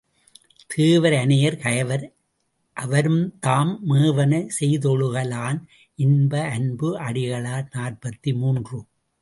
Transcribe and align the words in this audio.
தேவர் 0.69 1.13
அனையர் 1.13 1.57
கயவர் 1.63 2.05
அவருந்தாம் 2.77 3.73
மேவன 3.89 4.33
செய்தொழுக 4.59 5.25
லான் 5.27 5.59
இன்ப 5.99 6.33
அன்பு 6.55 6.89
அடிகளார் 6.99 7.67
நாற்பத்து 7.71 8.33
மூன்று. 8.33 8.79